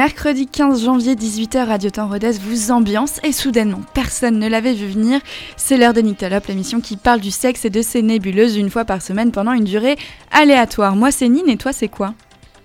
[0.00, 4.86] Mercredi 15 janvier, 18h, Radio Temps Rodez vous ambiance et soudainement, personne ne l'avait vu
[4.86, 5.20] venir.
[5.58, 8.86] C'est l'heure de Nictalope, l'émission qui parle du sexe et de ses nébuleuses une fois
[8.86, 9.98] par semaine pendant une durée
[10.32, 10.96] aléatoire.
[10.96, 12.14] Moi c'est Nine et toi c'est quoi?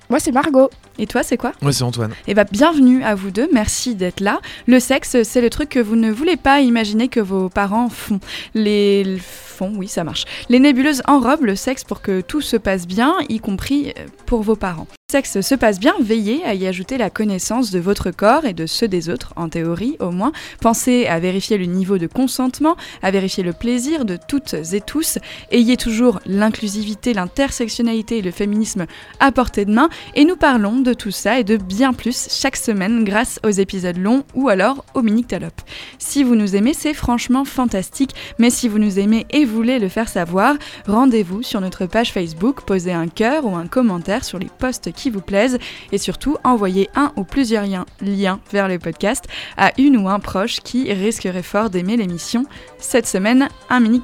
[0.09, 0.69] Moi c'est Margot.
[0.97, 1.51] Et toi, c'est quoi?
[1.61, 2.13] Moi, c'est Antoine.
[2.27, 4.39] Eh bien, bienvenue à vous deux, merci d'être là.
[4.65, 8.19] Le sexe, c'est le truc que vous ne voulez pas imaginer que vos parents font.
[8.53, 10.25] Les font, oui, ça marche.
[10.49, 14.41] Les nébuleuses enrobent le sexe pour que tout se passe bien, y compris euh, pour
[14.41, 14.87] vos parents.
[15.09, 18.53] Le sexe se passe bien, veillez à y ajouter la connaissance de votre corps et
[18.53, 20.31] de ceux des autres, en théorie au moins.
[20.61, 25.19] Pensez à vérifier le niveau de consentement, à vérifier le plaisir de toutes et tous.
[25.51, 28.87] Ayez toujours l'inclusivité, l'intersectionnalité et le féminisme
[29.19, 29.89] à portée de main.
[30.15, 33.97] Et nous parlons de tout ça et de bien plus chaque semaine grâce aux épisodes
[33.97, 35.53] longs ou alors au mini Talop.
[35.99, 39.89] Si vous nous aimez, c'est franchement fantastique, mais si vous nous aimez et voulez le
[39.89, 40.55] faire savoir,
[40.87, 45.09] rendez-vous sur notre page Facebook, posez un cœur ou un commentaire sur les posts qui
[45.09, 45.57] vous plaisent
[45.91, 47.65] et surtout envoyez un ou plusieurs
[48.01, 49.25] liens vers le podcast
[49.57, 52.45] à une ou un proche qui risquerait fort d'aimer l'émission.
[52.77, 54.01] Cette semaine, un mini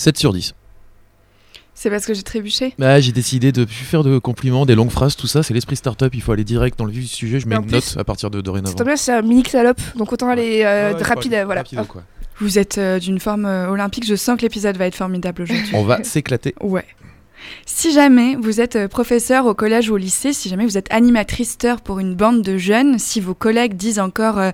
[0.00, 0.54] 7 sur 10.
[1.74, 4.90] C'est parce que j'ai trébuché bah, J'ai décidé de plus faire de compliments, des longues
[4.90, 5.42] phrases, tout ça.
[5.42, 6.14] C'est l'esprit startup.
[6.14, 7.38] Il faut aller direct dans le vif du sujet.
[7.38, 8.76] Je mets une note à partir de dorénavant.
[8.76, 9.80] C'est bien, c'est un mini salope.
[9.96, 11.42] Donc autant aller euh, rapide.
[11.44, 11.64] Voilà.
[12.38, 14.06] Vous êtes euh, d'une forme euh, olympique.
[14.06, 15.70] Je sens que l'épisode va être formidable aujourd'hui.
[15.74, 16.54] On va s'éclater.
[16.62, 16.86] Ouais.
[17.66, 20.92] Si jamais vous êtes euh, professeur au collège ou au lycée, si jamais vous êtes
[20.92, 21.50] animatrice
[21.84, 24.50] pour une bande de jeunes, si vos collègues disent encore euh,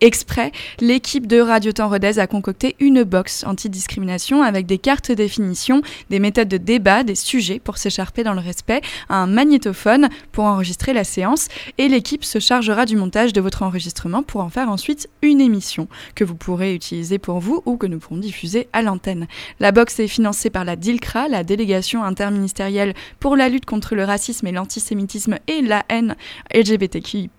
[0.00, 5.82] exprès, l'équipe de Radio Temps Rodez a concocté une box anti-discrimination avec des cartes définition,
[6.10, 10.92] des méthodes de débat, des sujets pour s'écharper dans le respect, un magnétophone pour enregistrer
[10.92, 11.48] la séance
[11.78, 15.88] et l'équipe se chargera du montage de votre enregistrement pour en faire ensuite une émission
[16.14, 19.26] que vous pourrez utiliser pour vous ou que nous pourrons diffuser à l'antenne.
[19.60, 24.04] La box est financée par la DILCRA, la délégation interministérielle pour la lutte contre le
[24.04, 26.16] racisme et l'antisémitisme et la haine
[26.54, 27.30] LGBTQI+.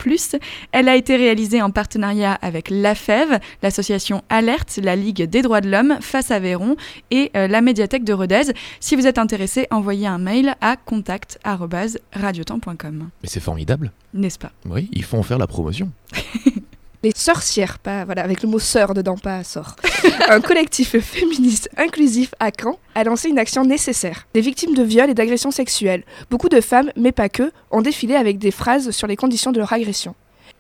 [0.72, 5.70] Elle a été réalisée en partenariat avec l'AFEV, l'association Alerte, la Ligue des droits de
[5.70, 6.76] l'homme, Face à Véron
[7.12, 8.54] et euh, la médiathèque de Rodez.
[8.80, 13.10] Si vous êtes intéressé, envoyez un mail à contact@radiotemps.com.
[13.22, 13.92] Mais c'est formidable.
[14.14, 14.52] N'est-ce pas?
[14.66, 15.92] Oui, il faut en faire la promotion.
[17.04, 19.76] les sorcières, pas voilà, avec le mot sœur dedans, pas sort.
[20.30, 24.28] un collectif féministe inclusif à Caen a lancé une action nécessaire.
[24.34, 28.16] Des victimes de viols et d'agressions sexuelles, beaucoup de femmes, mais pas que, ont défilé
[28.16, 30.16] avec des phrases sur les conditions de leur agression.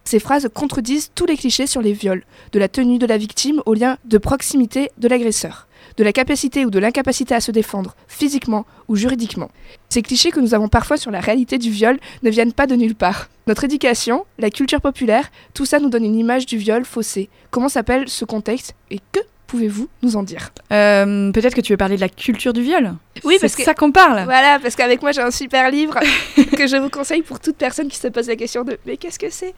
[0.05, 3.61] Ces phrases contredisent tous les clichés sur les viols, de la tenue de la victime
[3.65, 5.67] au lien de proximité de l'agresseur
[5.97, 9.49] de la capacité ou de l'incapacité à se défendre, physiquement ou juridiquement.
[9.89, 12.75] Ces clichés que nous avons parfois sur la réalité du viol ne viennent pas de
[12.75, 13.29] nulle part.
[13.47, 17.29] Notre éducation, la culture populaire, tout ça nous donne une image du viol faussée.
[17.51, 20.51] Comment s'appelle ce contexte et que pouvez-vous nous en dire?
[20.71, 22.93] Euh, Peut-être que tu veux parler de la culture du viol?
[23.23, 24.23] Oui, parce que ça qu'on parle.
[24.23, 25.99] Voilà, parce qu'avec moi j'ai un super livre
[26.57, 29.19] que je vous conseille pour toute personne qui se pose la question de mais qu'est-ce
[29.19, 29.53] que c'est?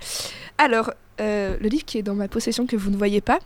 [0.58, 3.40] Alors, euh, le livre qui est dans ma possession que vous ne voyez pas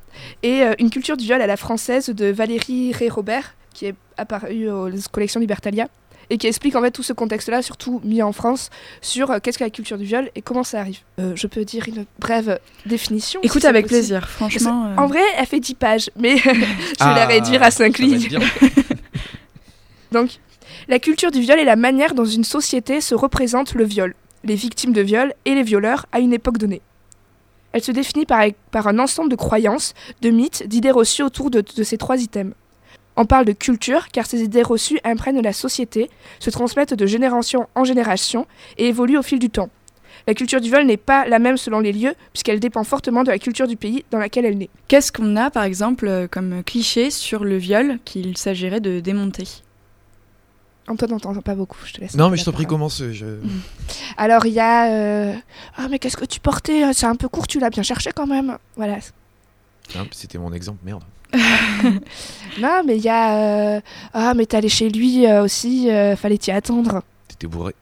[0.43, 4.69] est euh, Une culture du viol à la française de Valérie Ré-Robert qui est apparu
[4.69, 5.89] aux collections Libertalia
[6.29, 8.69] et qui explique en fait tout ce contexte-là, surtout mis en France,
[9.01, 10.99] sur euh, qu'est-ce que la culture du viol et comment ça arrive.
[11.19, 13.39] Euh, je peux dire une brève définition.
[13.43, 14.91] Écoute avec plaisir, franchement.
[14.97, 16.55] En vrai, elle fait 10 pages, mais je vais
[16.99, 18.39] la ah, réduire à 5 lignes.
[20.11, 20.39] Donc,
[20.87, 24.13] la culture du viol est la manière dont une société se représente le viol,
[24.43, 26.81] les victimes de viol et les violeurs à une époque donnée.
[27.73, 31.83] Elle se définit par, par un ensemble de croyances, de mythes, d'idées reçues autour de
[31.83, 32.53] ces trois items.
[33.17, 36.09] On parle de culture car ces idées reçues imprègnent la société,
[36.39, 38.45] se transmettent de génération en génération
[38.77, 39.69] et évoluent au fil du temps.
[40.27, 43.29] La culture du viol n'est pas la même selon les lieux, puisqu'elle dépend fortement de
[43.29, 44.69] la culture du pays dans lequel elle naît.
[44.87, 49.47] Qu'est-ce qu'on a, par exemple, euh, comme cliché sur le viol qu'il s'agirait de démonter?
[50.87, 52.15] Antoine, on t'entend pas beaucoup, je te laisse.
[52.15, 53.03] Non, mais je t'en prie, commence.
[53.11, 53.25] Je...
[54.17, 54.91] Alors, il y a.
[54.91, 55.33] Euh,
[55.77, 56.93] ah, mais qu'est-ce que tu portais?
[56.93, 58.57] C'est un peu court, tu l'as bien cherché quand même.
[58.77, 58.97] Voilà.
[60.11, 61.03] C'était mon exemple, merde.
[62.59, 63.75] non, mais il y a.
[63.75, 63.81] Euh,
[64.13, 67.01] ah, mais t'es allé chez lui euh, aussi, euh, fallait t'y attendre.
[67.27, 67.73] T'étais bourré.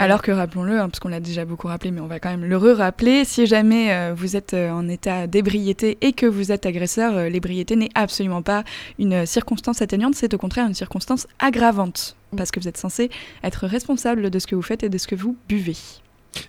[0.00, 2.44] Alors que rappelons-le, hein, parce qu'on l'a déjà beaucoup rappelé, mais on va quand même
[2.44, 7.76] le re-rappeler, si jamais vous êtes en état d'ébriété et que vous êtes agresseur, l'ébriété
[7.76, 8.64] n'est absolument pas
[8.98, 13.10] une circonstance atténuante, c'est au contraire une circonstance aggravante, parce que vous êtes censé
[13.44, 15.76] être responsable de ce que vous faites et de ce que vous buvez.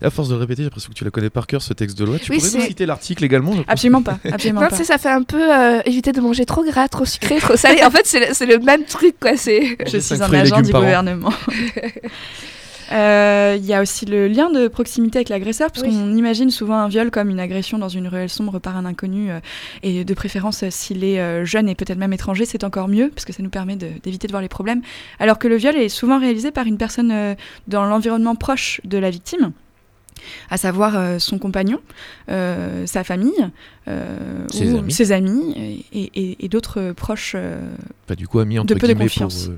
[0.01, 1.97] À force de le répéter, j'ai l'impression que tu la connais par cœur ce texte
[1.97, 2.19] de loi.
[2.19, 4.19] Tu Oui, pourrais nous citer l'article également je pense Absolument pas.
[4.31, 4.75] Absolument Non, pas.
[4.77, 7.55] tu sais, ça fait un peu euh, éviter de manger trop gras, trop sucré, trop
[7.55, 7.83] salé.
[7.83, 9.37] en fait, c'est le, même truc, quoi.
[9.37, 9.77] C'est.
[9.91, 11.33] Je suis un agent du gouvernement.
[12.91, 15.91] Euh, Il y a aussi le lien de proximité avec l'agresseur, parce Oui.
[15.93, 19.31] qu'on imagine souvent un viol comme une agression dans une ruelle sombre par un inconnu,
[19.31, 19.39] euh,
[19.83, 23.09] et de préférence euh, s'il est euh, jeune et peut-être même étranger, c'est encore mieux,
[23.09, 24.81] parce que ça nous permet d'éviter de, voir les problèmes.
[25.19, 27.35] Alors que le viol est souvent réalisé par une personne euh,
[27.67, 29.53] dans l'environnement proche de la victime
[30.49, 31.79] à savoir euh, son compagnon,
[32.29, 33.31] euh, sa famille,
[33.87, 34.91] euh, Ses ou amis.
[34.93, 37.35] ses amis et, et- et d'autres proches
[38.07, 39.45] Pas du coup ami entre De peu de confiance.
[39.47, 39.55] pour.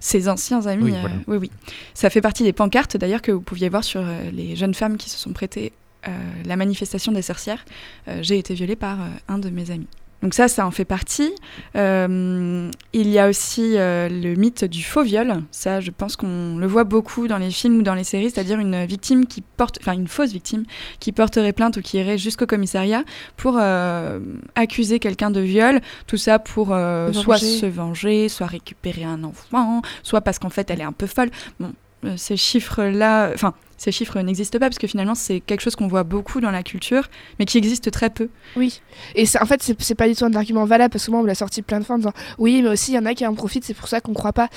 [0.00, 0.84] ses anciens amis.
[0.84, 1.14] Oui, voilà.
[1.26, 1.50] oui, oui.
[1.94, 5.08] Ça fait partie des pancartes d'ailleurs que vous pouviez voir sur les jeunes femmes qui
[5.10, 5.72] se sont prêtées
[6.08, 6.10] euh,
[6.44, 7.64] la manifestation des sorcières.
[8.08, 9.88] Euh, J'ai été violée par euh, un de mes amis.
[10.22, 11.32] Donc ça, ça en fait partie.
[11.76, 15.42] Euh, il y a aussi euh, le mythe du faux viol.
[15.50, 18.58] Ça, je pense qu'on le voit beaucoup dans les films ou dans les séries, c'est-à-dire
[18.58, 20.64] une victime qui porte, enfin une fausse victime
[21.00, 23.04] qui porterait plainte ou qui irait jusqu'au commissariat
[23.36, 24.20] pour euh,
[24.54, 25.80] accuser quelqu'un de viol.
[26.06, 27.58] Tout ça pour Se soit venger.
[27.58, 31.30] se venger, soit récupérer un enfant, soit parce qu'en fait elle est un peu folle.
[31.60, 31.72] Bon,
[32.16, 36.02] ces chiffres-là, enfin ces chiffres n'existent pas parce que finalement c'est quelque chose qu'on voit
[36.02, 37.08] beaucoup dans la culture,
[37.38, 38.28] mais qui existe très peu.
[38.56, 38.80] Oui.
[39.14, 41.28] Et en fait, c'est pas du tout un argument valable parce que moi, on me
[41.28, 43.26] l'a sorti plein de fois en disant oui, mais aussi il y en a qui
[43.26, 44.48] en profitent, c'est pour ça qu'on croit pas.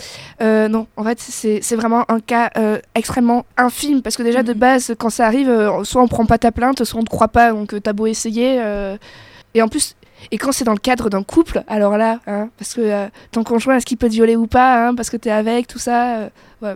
[0.41, 4.53] Euh, non, en fait, c'est vraiment un cas euh, extrêmement infime parce que déjà de
[4.53, 4.59] Mhm.
[4.59, 7.27] base, quand ça arrive, euh, soit on prend pas ta plainte, soit on te croit
[7.27, 8.57] pas, donc euh, t'as beau essayer.
[8.61, 8.95] euh,
[9.53, 9.95] Et en plus.
[10.31, 13.43] Et quand c'est dans le cadre d'un couple, alors là, hein, parce que euh, ton
[13.43, 16.29] conjoint, est-ce qu'il peut te violer ou pas, hein, parce que t'es avec, tout ça.
[16.63, 16.75] euh,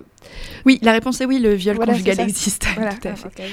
[0.66, 2.66] Oui, la réponse est oui, le viol Voilà, conjugal existe.
[2.75, 2.94] voilà.
[3.01, 3.28] Tout à fait.
[3.40, 3.48] Ah, bon.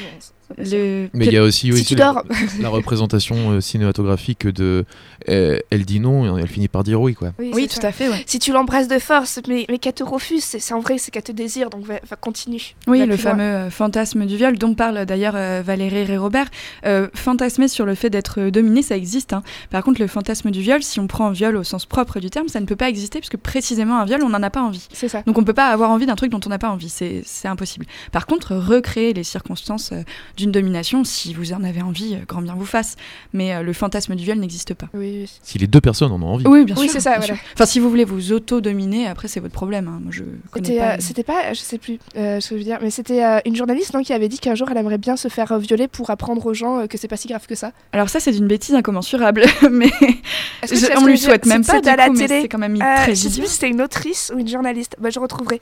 [0.59, 1.09] Le...
[1.15, 2.25] Mais il y a aussi, oui, Si la, dors.
[2.61, 4.85] la représentation euh, cinématographique de.
[5.29, 7.31] euh, elle dit non et elle finit par dire oui, quoi.
[7.39, 7.87] Oui, tout ça.
[7.87, 8.09] à fait.
[8.09, 8.21] Ouais.
[8.27, 11.23] Si tu l'embrasses de force, mais, mais qu'elle te refuse, c'est en vrai, c'est qu'elle
[11.23, 12.75] te désire, donc va, va continue.
[12.89, 13.17] Oui, Va le loin.
[13.23, 16.47] fameux euh, fantasme du viol dont parle d'ailleurs euh, Valérie Ré-Robert.
[16.85, 19.33] Euh, fantasmer sur le fait d'être dominé, ça existe.
[19.35, 19.45] hein.
[19.71, 22.49] Par contre, le fantasme du viol, si on prend viol au sens propre du terme,
[22.49, 24.87] ça ne peut pas exister puisque précisément un viol, on n'en a pas envie.
[24.93, 25.23] C'est ça.
[25.27, 27.87] Donc on peut pas avoir envie d'un truc dont on n'a pas envie, c'est impossible.
[28.13, 30.03] Par contre, recréer les circonstances euh,
[30.37, 32.97] d'une domination, si vous en avez envie, euh, grand bien vous fasse.
[33.33, 34.87] Mais euh, le fantasme du viol n'existe pas.
[34.95, 35.31] Oui, oui.
[35.43, 36.47] Si les deux personnes en ont envie.
[36.47, 36.93] Oui, bien Oui, sûr.
[36.93, 37.35] c'est ça, bien voilà.
[37.35, 37.45] sûr.
[37.55, 39.89] Enfin, si vous voulez vous auto-dominer, après c'est votre problème.
[39.89, 40.01] hein.
[40.03, 40.93] Moi, je connais C'était, pas.
[40.93, 43.39] euh, C'était pas, je sais plus euh, ce que je veux dire, mais c'était euh,
[43.47, 46.11] une journaliste non, qui avait dit qu'un jour elle aimerait bien se faire violer pour
[46.11, 47.73] apprendre aux gens que c'est pas si grave que ça.
[47.93, 49.45] Alors ça, c'est d'une bêtise incommensurable,
[49.79, 52.43] mais que je- on lui souhaite même pas à la coup, télé.
[52.43, 54.97] c'est quand même Euh, très je sais plus si c'était une autrice ou une journaliste.
[54.99, 55.61] Bah, je retrouverai.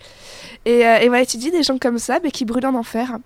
[0.65, 3.19] Et, euh, et voilà, tu dis des gens comme ça, mais qui brûlent en enfer.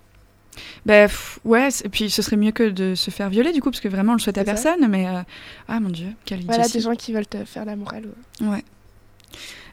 [0.84, 3.70] Bah, pff, ouais, et puis ce serait mieux que de se faire violer du coup,
[3.70, 5.20] parce que vraiment on le souhaite à personne, mais euh,
[5.68, 8.04] ah mon dieu, quelle Voilà, des gens qui veulent te faire la morale.
[8.42, 8.48] ouais.
[8.48, 8.64] Ouais.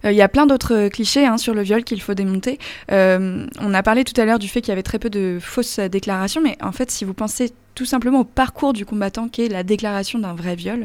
[0.06, 2.60] Euh, Il y a plein d'autres euh, clichés hein, sur le viol qu'il faut démonter.
[2.92, 5.38] Euh, on a parlé tout à l'heure du fait qu'il y avait très peu de
[5.42, 9.30] fausses euh, déclarations, mais en fait, si vous pensez tout simplement au parcours du combattant
[9.30, 10.84] qui est la déclaration d'un vrai viol,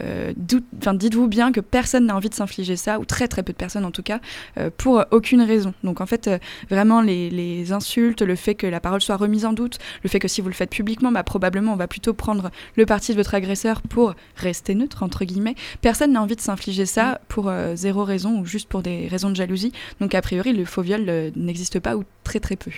[0.00, 3.56] euh, dites-vous bien que personne n'a envie de s'infliger ça, ou très très peu de
[3.56, 4.18] personnes en tout cas,
[4.58, 5.72] euh, pour euh, aucune raison.
[5.84, 6.38] Donc en fait, euh,
[6.68, 10.18] vraiment les, les insultes, le fait que la parole soit remise en doute, le fait
[10.18, 13.18] que si vous le faites publiquement, bah, probablement on va plutôt prendre le parti de
[13.18, 15.54] votre agresseur pour rester neutre, entre guillemets.
[15.80, 19.30] Personne n'a envie de s'infliger ça pour euh, zéro raison ou juste pour des raisons
[19.30, 19.72] de jalousie.
[20.00, 22.70] Donc a priori, le faux viol euh, n'existe pas ou très très peu.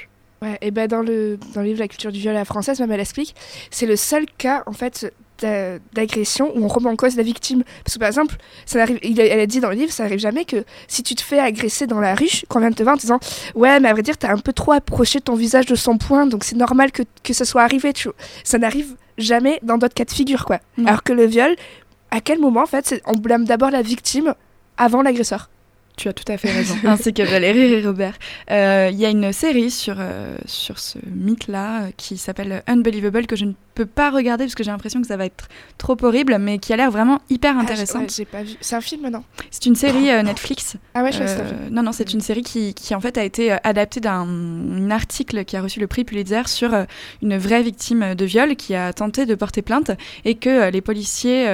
[0.43, 2.79] Ouais, et ben dans le, dans le livre La culture du viol à la française,
[2.81, 3.35] même elle explique,
[3.71, 7.63] c'est le seul cas en fait d'a- d'agression où on remet en cause la victime.
[7.83, 10.03] Parce que par exemple, ça n'arrive, il a- elle a dit dans le livre, ça
[10.05, 12.83] n'arrive jamais que si tu te fais agresser dans la rue, qu'on vient de te
[12.83, 13.19] voir en disant
[13.55, 16.27] Ouais, mais à vrai dire, t'as un peu trop approché ton visage de son poing,
[16.27, 17.93] donc c'est normal que, que ça soit arrivé.
[17.93, 18.17] Tu vois.
[18.45, 20.59] Ça n'arrive jamais dans d'autres cas de figure, quoi.
[20.77, 20.87] Non.
[20.89, 21.55] Alors que le viol,
[22.11, 24.35] à quel moment en fait, on blâme d'abord la victime
[24.77, 25.49] avant l'agresseur?
[25.97, 26.75] Tu as tout à fait raison.
[26.85, 28.15] Ainsi que Valérie et Robert.
[28.51, 33.27] Euh, Il y a une série sur, euh, sur ce mythe-là euh, qui s'appelle Unbelievable
[33.27, 35.49] que je ne peux pas regarder parce que j'ai l'impression que ça va être
[35.79, 38.03] trop horrible, mais qui a l'air vraiment hyper Ah, intéressante.
[38.03, 38.55] ouais, j'ai pas vu.
[38.61, 39.23] C'est un film, non?
[39.53, 40.77] C'est une série euh, Netflix.
[40.95, 41.47] Ah ouais, je film.
[41.71, 45.45] non, non, c'est une série qui, qui, en fait a été adaptée d'un un article
[45.45, 46.71] qui a reçu le prix Pulitzer sur
[47.23, 49.91] une vraie victime de viol qui a tenté de porter plainte
[50.25, 51.47] et que les policiers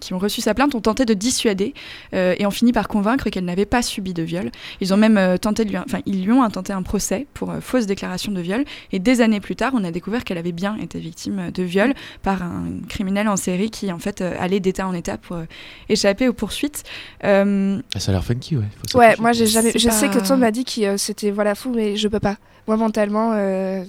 [0.00, 1.74] qui ont reçu sa plainte ont tenté de dissuader
[2.14, 4.50] euh, et ont fini par convaincre qu'elle n'avait pas subi de viol.
[4.80, 7.50] Ils ont même euh, tenté de lui, enfin ils lui ont intenté un procès pour
[7.50, 10.52] euh, fausse déclaration de viol et des années plus tard, on a découvert qu'elle avait
[10.52, 14.60] bien été victime de viol par un criminel en série qui en fait euh, allait
[14.60, 15.44] d'état en état pour euh,
[15.88, 16.82] échapper aux poursuites.
[17.22, 18.64] Ça a l'air funky, ouais.
[18.90, 19.72] Faut Ouais, moi j'ai jamais.
[19.74, 22.36] Je sais que toi m'a dit que euh, c'était voilà fou, mais je peux pas.
[22.66, 23.84] Moi mentalement, euh,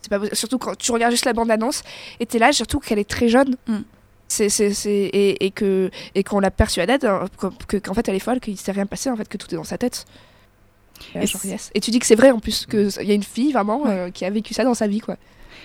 [0.00, 0.20] c'est pas.
[0.34, 1.82] Surtout quand tu regardes juste la bande annonce
[2.20, 3.56] et t'es là, surtout qu'elle est très jeune.
[3.66, 3.78] Mm.
[4.32, 8.40] C'est, et, et que et qu'on la persuadait que- que- qu'en fait elle est folle,
[8.40, 10.04] qu'il s'est rien passé, en fait que tout est dans sa tête.
[11.14, 11.70] Et, genre, yes.
[11.74, 14.10] et tu dis que c'est vrai en plus, qu'il y a une fille vraiment euh,
[14.10, 15.16] qui a vécu ça dans sa vie, quoi.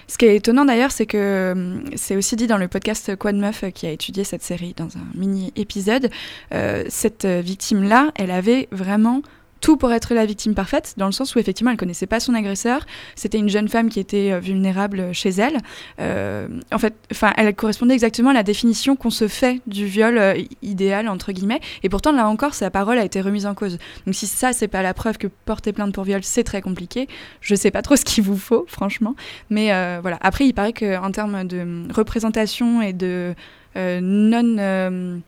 [0.07, 3.35] Ce qui est étonnant d'ailleurs, c'est que hum, c'est aussi dit dans le podcast Quad
[3.35, 6.09] Meuf qui a étudié cette série dans un mini épisode.
[6.53, 9.21] Euh, cette victime-là, elle avait vraiment
[9.61, 12.33] tout pour être la victime parfaite, dans le sens où effectivement elle connaissait pas son
[12.33, 12.85] agresseur,
[13.15, 15.57] c'était une jeune femme qui était euh, vulnérable chez elle.
[15.99, 20.17] Euh, en fait, enfin, elle correspondait exactement à la définition qu'on se fait du viol
[20.17, 21.59] euh, idéal entre guillemets.
[21.83, 23.77] Et pourtant là encore, sa parole a été remise en cause.
[24.05, 27.07] Donc si ça c'est pas la preuve que porter plainte pour viol c'est très compliqué,
[27.41, 29.15] je sais pas trop ce qu'il vous faut franchement.
[29.49, 29.67] Mais
[30.01, 30.17] voilà.
[30.21, 33.33] Après, il paraît qu'en termes de représentation et de
[33.75, 35.21] non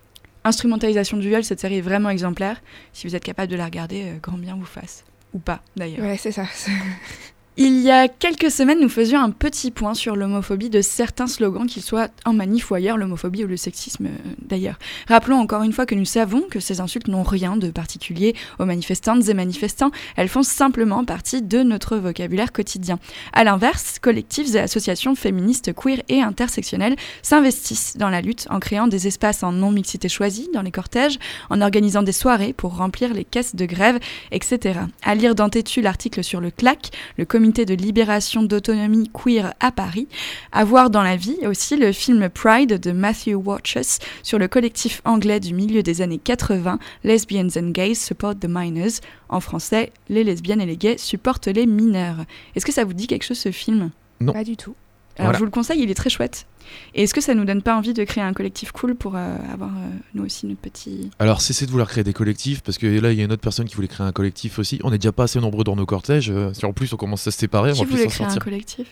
[0.50, 2.62] instrumentalisation du viol, cette série est vraiment exemplaire.
[2.94, 5.06] Si vous êtes capable de la regarder, euh, grand bien vous fasse.
[5.34, 6.06] Ou pas, d'ailleurs.
[6.06, 6.46] Ouais, c'est ça.
[7.62, 11.68] Il y a quelques semaines, nous faisions un petit point sur l'homophobie de certains slogans,
[11.68, 14.80] qu'ils soient en manif ou ailleurs, l'homophobie ou le sexisme euh, d'ailleurs.
[15.10, 18.66] Rappelons encore une fois que nous savons que ces insultes n'ont rien de particulier aux
[18.66, 22.98] manifestantes et manifestants, elles font simplement partie de notre vocabulaire quotidien.
[23.34, 28.88] A l'inverse, collectifs et associations féministes, queer et intersectionnelles s'investissent dans la lutte en créant
[28.88, 33.26] des espaces en non-mixité choisie dans les cortèges, en organisant des soirées pour remplir les
[33.26, 34.00] caisses de grève,
[34.32, 34.80] etc.
[35.04, 35.50] À lire dans
[35.84, 40.08] l'article sur le CLAC, le comité de libération d'autonomie queer à Paris.
[40.52, 45.02] À voir dans la vie aussi le film Pride de Matthew Watches sur le collectif
[45.06, 49.02] anglais du milieu des années 80, Lesbians and Gays Support the Minors.
[49.30, 52.26] En français, les lesbiennes et les gays supportent les mineurs.
[52.56, 53.92] Est-ce que ça vous dit quelque chose ce film?
[54.22, 54.34] Non.
[54.34, 54.76] Pas du tout.
[55.20, 56.46] Alors je vous le conseille, il est très chouette.
[56.94, 59.36] Et est-ce que ça nous donne pas envie de créer un collectif cool pour euh,
[59.52, 61.10] avoir euh, nous aussi notre petit.
[61.20, 63.42] Alors cessez de vouloir créer des collectifs parce que là il y a une autre
[63.42, 64.80] personne qui voulait créer un collectif aussi.
[64.84, 66.30] On n'est déjà pas assez nombreux dans nos cortèges.
[66.30, 68.38] Euh, si en plus on commence à se séparer, qui on va plus s'en sortir.
[68.38, 68.88] un collectif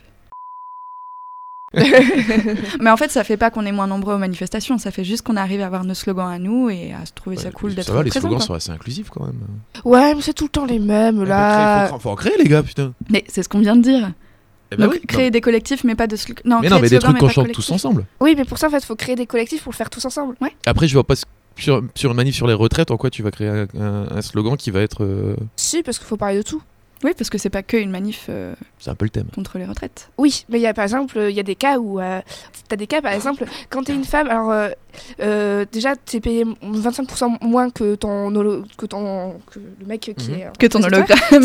[2.80, 5.24] mais en fait, ça fait pas qu'on est moins nombreux aux manifestations, ça fait juste
[5.24, 7.88] qu'on arrive à avoir nos slogans à nous et à se trouver ça cool d'être
[7.88, 8.48] Ça va, les présent, slogans quoi.
[8.48, 9.42] sont assez inclusifs quand même.
[9.84, 11.88] Ouais, mais c'est tout le temps les mêmes là.
[11.88, 12.94] créer, faut, faut en créer les gars, putain.
[13.10, 14.14] Mais c'est ce qu'on vient de dire.
[14.72, 16.42] Eh ben Donc oui, créer des collectifs, mais pas de slogans.
[16.46, 18.06] Non, Mais non, mais des slogans, trucs qu'on chante tous ensemble.
[18.20, 20.36] Oui, mais pour ça, en fait, faut créer des collectifs pour le faire tous ensemble.
[20.66, 21.16] Après, je vois pas
[21.58, 24.22] sur, sur une manif sur les retraites en quoi tu vas créer un, un- un
[24.22, 25.04] slogan qui va être.
[25.04, 26.62] euh, Si, parce qu'il faut parler de tout.
[27.04, 29.28] Oui, parce que c'est pas que une manif euh, C'est un peu le thème.
[29.36, 30.10] contre les retraites.
[30.18, 32.22] Oui, mais il y a par exemple, il y a des cas où euh,
[32.70, 34.70] t'as des cas par exemple quand t'es une femme, alors euh,
[35.22, 40.32] euh, déjà t'es payé 25% moins que ton holo- que ton que le mec qui
[40.32, 40.40] Mhm.
[40.40, 41.20] est Que ton hologramme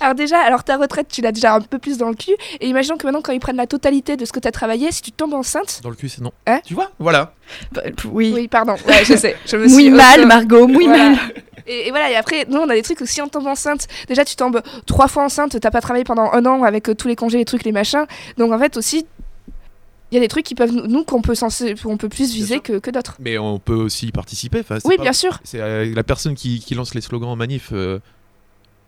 [0.00, 2.34] Alors déjà, alors ta retraite, tu l'as déjà un peu plus dans le cul.
[2.60, 5.02] Et imaginons que maintenant, quand ils prennent la totalité de ce que t'as travaillé, si
[5.02, 6.32] tu tombes enceinte, Dans le cul, c'est non.
[6.46, 7.34] Hein tu vois Voilà.
[7.72, 8.32] Bah, Oui.
[8.34, 11.10] oui, pardon, ouais, je sais, je me suis Mouille mal, Margot, mouille Voilà.
[11.10, 11.18] mal.
[11.66, 13.86] Et, et voilà, et après, nous, on a des trucs où si on tombe enceinte,
[14.08, 17.06] déjà tu tombes trois fois enceinte, t'as pas travaillé pendant un an avec euh, tous
[17.06, 18.06] les congés, les trucs, les machins.
[18.38, 19.06] Donc en fait, aussi,
[20.10, 21.34] il y a des trucs qui peuvent, nous, qu'on peut,
[21.82, 23.16] qu'on peut plus viser que, que d'autres.
[23.20, 24.60] Mais on peut aussi y participer.
[24.60, 25.38] enfin, c'est Oui, pas- bien sûr.
[25.44, 27.68] C'est euh, la personne qui, qui lance les slogans en manif.
[27.72, 28.00] euh,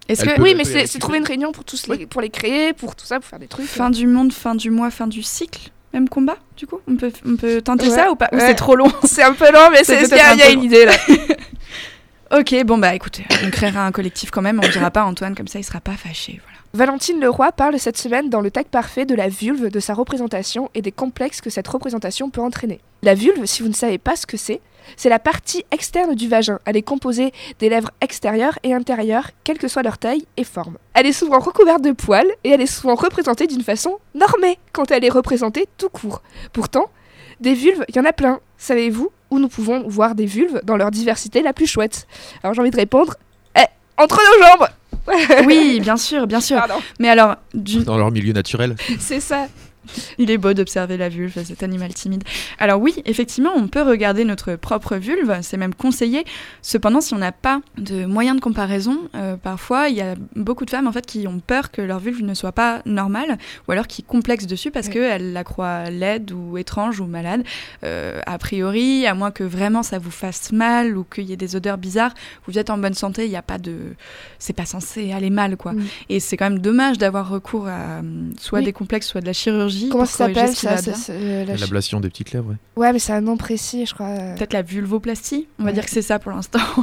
[0.08, 2.96] Est-ce que Oui, mais c'est trouver une réunion pour, tous les, pour les créer, pour
[2.96, 3.66] tout ça, pour faire des trucs.
[3.66, 7.12] fin du monde, fin du mois, fin du cycle même combat, du coup On peut,
[7.26, 7.94] on peut tenter Ouais.
[7.94, 8.46] ça ou pas Ou Ouais.
[8.46, 8.90] c'est trop long?
[9.04, 10.64] C'est un peu long, mais C'est c'est- il y a, un y a une long.
[10.64, 10.92] idée là.
[12.38, 15.34] Ok, bon bah écoutez, on créera un collectif quand même, on dira pas à Antoine,
[15.34, 16.40] comme ça il sera pas fâché.
[16.42, 16.58] Voilà.
[16.74, 20.70] Valentine Leroy parle cette semaine dans le tag parfait de la vulve, de sa représentation
[20.72, 22.80] et des complexes que cette représentation peut entraîner.
[23.02, 24.62] La vulve, si vous ne savez pas ce que c'est,
[24.96, 26.60] c'est la partie externe du vagin.
[26.64, 30.78] Elle est composée des lèvres extérieures et intérieures, quelle que soit leur taille et forme.
[30.94, 34.90] Elle est souvent recouverte de poils et elle est souvent représentée d'une façon normée quand
[34.90, 36.22] elle est représentée tout court.
[36.54, 36.88] Pourtant,
[37.40, 38.40] des vulves, il y en a plein.
[38.56, 42.06] Savez-vous où nous pouvons voir des vulves dans leur diversité la plus chouette?
[42.42, 43.16] Alors j'ai envie de répondre,
[43.58, 43.66] eh,
[43.98, 44.68] entre nos jambes
[45.46, 46.56] Oui, bien sûr, bien sûr.
[46.58, 46.74] Pardon.
[47.00, 48.76] Mais alors, du- dans leur milieu naturel.
[48.98, 49.46] C'est ça.
[50.18, 52.24] Il est beau d'observer la vulve, cet animal timide.
[52.58, 56.24] Alors oui, effectivement, on peut regarder notre propre vulve, c'est même conseillé.
[56.62, 60.64] Cependant, si on n'a pas de moyens de comparaison, euh, parfois il y a beaucoup
[60.64, 63.72] de femmes en fait qui ont peur que leur vulve ne soit pas normale, ou
[63.72, 64.92] alors qui complexent dessus parce Ouais.
[64.94, 67.42] qu'elles la croient laide ou étrange ou malade.
[67.84, 71.36] Euh, a priori, à moins que vraiment ça vous fasse mal ou qu'il y ait
[71.36, 72.14] des odeurs bizarres,
[72.46, 73.76] vous êtes en bonne santé, il n'y a pas de,
[74.38, 75.72] c'est pas censé aller mal quoi.
[76.08, 78.02] Et c'est quand même dommage d'avoir recours à
[78.38, 78.64] soit Oui.
[78.64, 79.71] des complexes, soit de la chirurgie.
[79.90, 82.50] Comment pour ça s'appelle ça, c'est, euh, la L'ablation des petites lèvres.
[82.50, 82.56] ouais.
[82.76, 84.14] Ouais, mais c'est un nom précis, je crois.
[84.36, 86.60] Peut-être la vulvoplastie, on va dire que c'est ça pour l'instant.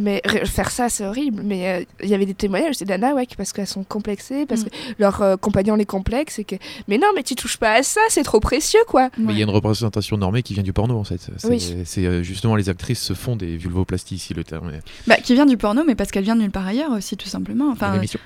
[0.00, 1.42] Mais faire ça, c'est horrible.
[1.44, 4.60] Mais euh, il y avait des témoignages des nanas, ouais, parce qu'elles sont complexées, parce
[4.60, 4.64] Mm.
[4.66, 4.70] que
[5.00, 6.54] leur euh, compagnon les complexe, et que.
[6.86, 9.10] Mais non, mais tu touches pas à ça, c'est trop précieux, quoi.
[9.18, 11.20] Mais il y a une représentation normée qui vient du porno en fait.
[11.36, 11.74] C'est Oui.
[11.84, 14.70] c'est, euh, justement les actrices se font des vulvoplasties ici le terme.
[14.70, 17.16] est- Bah, qui vient du porno, mais parce qu'elle vient de nulle part ailleurs aussi,
[17.16, 17.68] tout simplement.
[17.72, 18.20] Enfin, l'émission.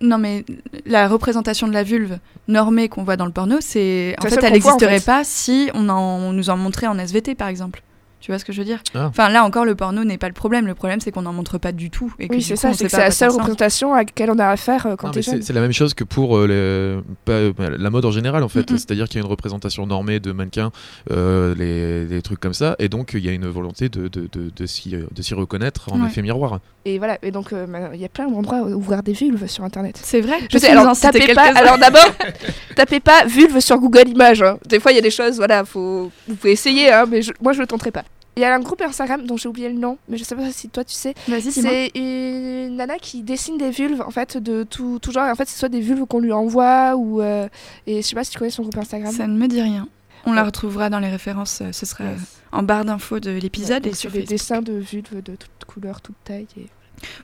[0.00, 0.44] Non, mais
[0.84, 4.50] la représentation de la vulve normée qu'on voit dans le porno, c'est en fait, elle
[4.50, 5.06] en n'existerait fait.
[5.06, 7.82] pas si on, en, on nous en montrait en SVT, par exemple.
[8.26, 9.06] Tu vois ce que je veux dire Ah.
[9.06, 10.66] Enfin, là encore, le porno n'est pas le problème.
[10.66, 12.12] Le problème, c'est qu'on n'en montre pas du tout.
[12.18, 14.96] Et que Oui, c'est ça, c'est la seule représentation à laquelle on a affaire euh,
[14.96, 15.42] quand t'es jeune.
[15.42, 18.68] c'est la même chose que pour euh, les- euh, la mode en général en fait.
[18.68, 20.72] C'est-à-dire qu'il y a une représentation normée de mannequins,
[21.12, 24.28] euh, les, des trucs comme ça, et donc il y a une volonté de, de,
[24.32, 26.08] de, de s'y de s'y reconnaître en Ouais.
[26.08, 26.58] effet miroir.
[26.84, 29.62] Et voilà, et donc euh, il y a plein d'endroits où voir des vulves sur
[29.62, 30.00] internet.
[30.02, 30.38] C'est vrai.
[30.50, 32.10] Je sais, alors tapez pas, alors d'abord,
[32.74, 34.42] tapez pas vulve sur Google Images.
[34.42, 34.58] hein.
[34.66, 37.32] Des fois, il y a des choses, voilà, faut, vous pouvez essayer, hein, mais je-
[37.40, 38.02] moi, je le tenterai pas.
[38.38, 40.50] Il y a un groupe Instagram dont j'ai oublié le nom, mais je sais pas
[40.52, 41.14] si toi tu sais.
[41.26, 41.52] Vas-y.
[41.52, 45.26] C'est une nana qui dessine des vulves, en fait, de tout, tout genre.
[45.26, 47.22] Et en fait, c'est soit des vulves qu'on lui envoie, ou.
[47.22, 47.48] euh,
[47.86, 49.10] et je sais pas si tu connais son groupe Instagram.
[49.14, 49.88] Ça ne me dit rien.
[50.26, 51.60] On la retrouvera dans les références.
[51.62, 52.36] euh, Ce sera Yes.
[52.52, 54.28] en barre d'infos de l'épisode et sur des Facebook.
[54.38, 56.46] dessins de vulves de toutes couleurs, toutes tailles.
[56.58, 56.66] et-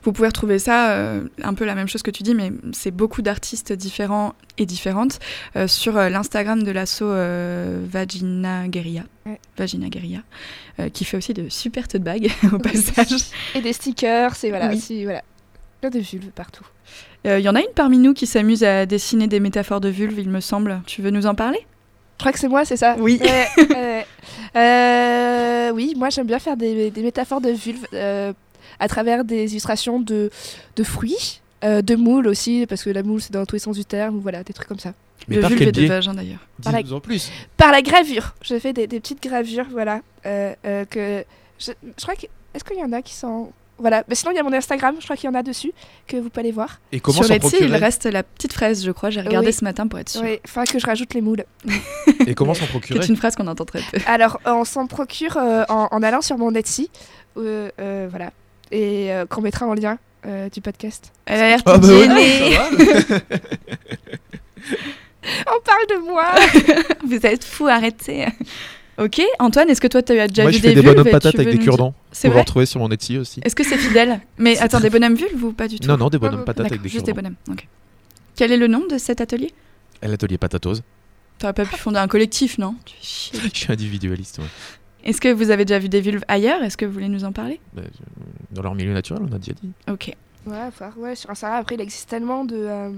[0.03, 2.91] Vous pouvez retrouver ça, euh, un peu la même chose que tu dis, mais c'est
[2.91, 5.19] beaucoup d'artistes différents et différentes
[5.55, 7.01] euh, sur euh, l'Instagram de l'asso
[7.91, 9.39] Vagina Guerilla, Ouais.
[9.57, 10.19] Vagina Guerilla,
[10.93, 13.21] qui fait aussi de super tote bags au passage.
[13.55, 14.79] Et des stickers, c'est voilà, Oui.
[14.79, 15.21] c'est- voilà.
[15.81, 16.65] Plein de vulves partout.
[17.25, 20.19] Il y en a une parmi nous qui s'amuse à dessiner des métaphores de vulve,
[20.19, 20.81] il me semble.
[20.85, 21.59] Tu veux nous en parler?
[22.17, 22.95] Je crois que c'est moi, c'est ça?
[22.99, 23.19] Oui.
[24.55, 27.85] Euh, oui, moi j'aime bien faire des, des métaphores de vulve
[28.79, 30.29] à travers des illustrations de,
[30.75, 33.75] de fruits, euh, de moules aussi, parce que la moule c'est dans tous les sens
[33.77, 34.93] du terme, ou voilà, des trucs comme ça.
[35.27, 36.45] Mais de par vulve quel et de biais vagin d'ailleurs.
[36.63, 37.31] Par la- plus.
[37.55, 41.23] Par la gravure, je fais des, des petites gravures, voilà, euh, euh, que
[41.59, 44.35] je, je crois que est-ce qu'il y en a qui sont voilà, mais sinon il
[44.35, 45.71] y a mon Instagram, je crois qu'il y en a dessus
[46.07, 46.79] que vous pouvez aller voir.
[46.91, 49.09] Et comment Sur Etsy, il reste la petite fraise, je crois.
[49.09, 49.53] J'ai regardé Oui.
[49.53, 50.21] ce matin pour être sûre.
[50.23, 51.43] Oui, faudra que je rajoute les moules.
[52.27, 53.97] Et comment s'en C'est procurer une phrase qu'on entend très peu.
[54.05, 56.91] Alors, on s'en procure euh, en, en allant sur mon Etsy,
[57.37, 58.31] euh, euh, voilà,
[58.71, 61.11] et euh, qu'on mettra en lien euh, du podcast.
[61.25, 62.57] Elle a l'air Ah bah toute ouais, gênée.
[65.47, 66.31] On parle de moi
[67.07, 68.25] Vous êtes fous, arrêtez.
[68.97, 71.35] Ok, Antoine, est-ce que toi, tu as déjà Moi vu je fais des bonhommes patates
[71.39, 71.93] avec des cure-dents.
[72.11, 73.39] C'est vrai retrouver sur mon Etsy aussi.
[73.43, 75.97] Est-ce que c'est fidèle Mais attends, très- des bonhommes vulves ou pas du tout Non,
[75.97, 77.29] non, des bonhommes non, patates avec des juste des cure-dents.
[77.47, 77.57] bonhommes.
[77.57, 77.67] Ok.
[78.35, 79.51] Quel est le nom de cet atelier
[80.01, 80.83] L'atelier patatose.
[81.39, 82.75] T'aurais pas pu fonder un collectif, non?
[83.01, 83.07] Je
[83.53, 84.39] suis individualiste.
[84.39, 84.45] ouais.
[85.03, 86.63] Est-ce que vous avez déjà vu des vulves ailleurs?
[86.63, 87.59] Est-ce que vous voulez nous en parler?
[87.73, 87.81] Bah,
[88.51, 89.71] Dans leur milieu naturel, on a déjà dit.
[89.89, 90.13] Ok.
[90.45, 92.91] Ouais, enfin, ouais, sur Instagram, après, il existe tellement de, euh,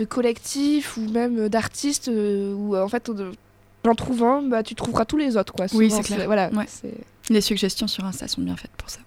[0.00, 3.10] de collectifs ou même d'artistes euh, où, euh, en fait,
[3.86, 5.66] en trouvant, bah, tu trouveras tous les autres, quoi.
[5.74, 6.26] Oui, c'est clair.
[6.26, 6.64] Voilà, Ouais.
[6.68, 6.94] c'est-
[7.30, 9.00] Les suggestions sur Insta sont bien faites pour ça.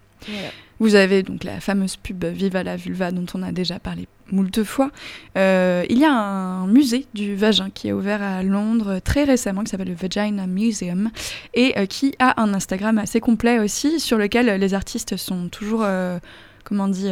[0.80, 4.64] Vous avez donc la fameuse pub Viva la vulva dont on a déjà parlé moult
[4.64, 4.92] fois.
[5.38, 9.64] Euh, il y a un musée du vagin qui est ouvert à Londres très récemment
[9.64, 11.10] qui s'appelle le Vagina Museum
[11.54, 15.84] et euh, qui a un Instagram assez complet aussi sur lequel les artistes sont toujours,
[15.84, 16.20] euh,
[16.64, 17.10] comment on dit,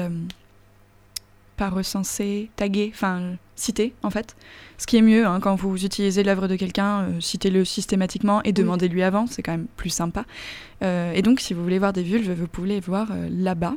[1.57, 4.35] pas recensés, tagués, enfin cités en fait.
[4.77, 8.51] Ce qui est mieux hein, quand vous utilisez l'œuvre de quelqu'un, euh, citez-le systématiquement et
[8.51, 10.25] demandez-lui avant, c'est quand même plus sympa.
[10.83, 13.75] Euh, et donc si vous voulez voir des vulves, vous pouvez les voir euh, là-bas.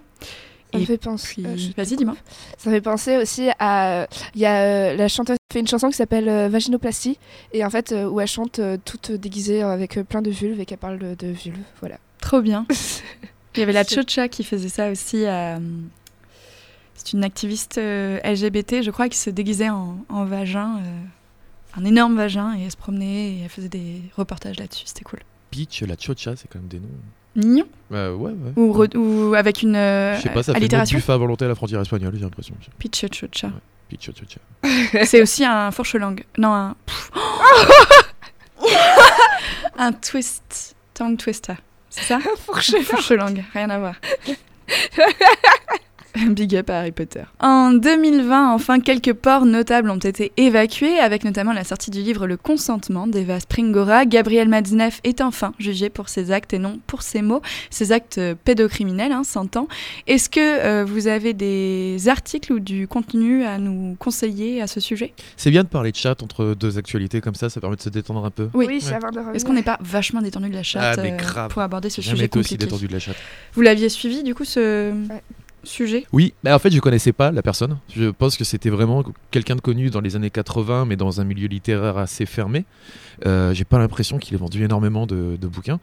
[0.72, 1.42] Ça Et fait penser.
[1.42, 2.14] Puis, vas-y, dis-moi.
[2.58, 4.06] Ça fait penser aussi à.
[4.34, 7.18] Il y a la chanteuse qui fait une chanson qui s'appelle Vaginoplastie,
[7.54, 10.98] et en fait, où elle chante toute déguisée avec plein de vulves et qu'elle parle
[10.98, 11.56] de, de vulves.
[11.80, 11.96] Voilà.
[12.20, 12.66] Trop bien.
[13.56, 15.24] Il y avait la Chocha qui faisait ça aussi.
[15.24, 15.58] euh,
[16.98, 21.84] C'est une activiste euh, LGBT, je crois, qui se déguisait en, en vagin, euh, un
[21.84, 24.82] énorme vagin, et elle se promenait et elle faisait des reportages là-dessus.
[24.86, 25.20] C'était cool.
[25.52, 26.88] Peach, la chocha, c'est quand même des noms.
[27.36, 27.66] Mignon.
[27.90, 28.32] Ouais, ouais.
[28.56, 30.96] Ou, re- ou avec une euh, Je sais pas, ça fait allitération.
[30.98, 32.54] buffet à volonté à la frontière espagnole, j'ai l'impression.
[32.60, 32.72] Chocha.
[33.88, 34.40] Peach, chocha.
[35.06, 36.24] C'est aussi un fourche-langue.
[36.36, 36.76] Non, un.
[39.80, 40.74] Un twist.
[40.94, 41.54] Tongue twister.
[41.88, 42.18] C'est ça?
[42.44, 43.94] Fourche- Fourche-langue, rien à voir.
[46.30, 47.22] Big up à Harry Potter.
[47.40, 52.26] En 2020, enfin, quelques ports notables ont été évacués, avec notamment la sortie du livre
[52.26, 54.04] Le consentement d'Eva Springora.
[54.06, 58.18] Gabriel Matzneff est enfin jugé pour ses actes et non pour ses mots, ses actes
[58.18, 59.68] euh, pédocriminels, hein, s'entend.
[60.06, 64.80] Est-ce que euh, vous avez des articles ou du contenu à nous conseiller à ce
[64.80, 65.12] sujet?
[65.36, 67.90] C'est bien de parler de chat entre deux actualités comme ça, ça permet de se
[67.90, 68.48] détendre un peu.
[68.54, 68.66] Oui.
[68.68, 68.94] Oui, c'est Ouais.
[68.96, 69.34] avant de revenir.
[69.36, 71.50] Est-ce qu'on n'est pas vachement détendu de la chatte Ah, mais euh, grave.
[71.50, 72.64] pour aborder ce jamais sujet été aussi compliqué?
[72.66, 73.16] détendu de la chatte.
[73.54, 75.22] Vous l'aviez suivi, du coup, ce Ouais.
[76.12, 77.78] Oui, mais en fait, je connaissais pas la personne.
[77.94, 81.24] Je pense que c'était vraiment quelqu'un de connu dans les années 80, mais dans un
[81.24, 82.64] milieu littéraire assez fermé.
[83.26, 85.80] Euh, J'ai pas l'impression qu'il ait vendu énormément de, bouquins,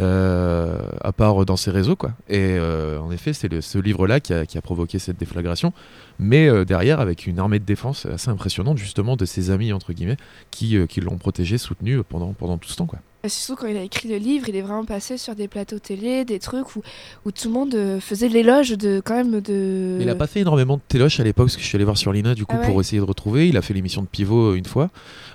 [0.00, 2.12] euh, à part dans ses réseaux, quoi.
[2.28, 5.72] Et euh, en effet, c'est ce livre-là qui a, provoqué cette déflagration,
[6.18, 10.16] mais derrière, avec une armée de défense assez impressionnante, justement, de ses amis, entre guillemets,
[10.50, 12.88] qui, l'ont protégé, soutenu pendant, tout ce temps.
[13.28, 16.24] Surtout quand il a écrit le livre, il est vraiment passé sur des plateaux télé,
[16.24, 16.82] des trucs où,
[17.24, 19.98] où tout le monde euh, faisait l'éloge de quand même de.
[20.00, 21.96] Il a pas fait énormément de téloches à l'époque, parce que je suis allé voir
[21.96, 23.48] sur Lina du coup Ah ouais pour essayer de retrouver.
[23.48, 24.90] Il a fait l'émission de Pivot euh, une fois.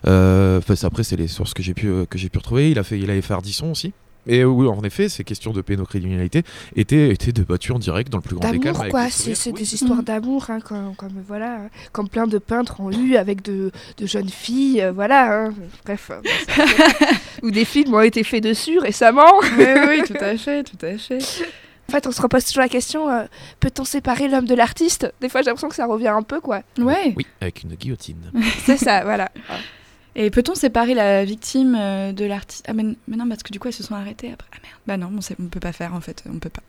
[0.06, 2.72] Euh, après, c'est les sources que j'ai pu, que j'ai pu retrouver.
[2.72, 3.94] Il, a fait, il avait fait Ardisson aussi.
[4.28, 6.44] Et oui, en effet, ces questions de pédocriminalité
[6.76, 9.10] étaient, étaient débattues en direct dans le plus grand des avec quoi.
[9.10, 9.54] C'est Oui.
[9.54, 10.04] des histoires Mm.
[10.06, 14.06] d'amour, hein, comme, comme, voilà, hein, comme plein de peintres ont eu avec de, de
[14.06, 15.46] jeunes filles, euh, voilà.
[15.48, 15.54] hein.
[15.86, 16.12] Bref.
[16.12, 16.22] euh,
[17.44, 19.32] Ou des films ont été faits dessus récemment.
[19.58, 21.20] oui, oui, tout à fait, tout à fait.
[21.90, 23.24] En fait, on se repose toujours la question euh,
[23.62, 25.10] peut-on séparer l'homme de l'artiste?
[25.22, 26.62] Des fois, j'ai l'impression que ça revient un peu, quoi.
[26.78, 27.14] Ouais.
[27.16, 28.30] Oui, avec une guillotine.
[28.66, 29.32] C'est ça, voilà.
[30.20, 33.60] Et peut-on séparer la victime euh, de l'artiste Ah mais, mais non, parce que du
[33.60, 34.50] coup, elles se sont arrêtées après.
[34.52, 34.76] Ah merde.
[34.88, 36.64] Bah non, on, on peut pas faire en fait, on peut pas.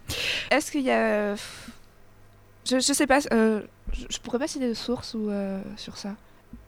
[0.50, 1.34] Est-ce qu'il y a.
[1.34, 3.62] Je, je sais pas, euh,
[3.94, 6.14] je, je pourrais pas citer de source ou, euh, sur ça.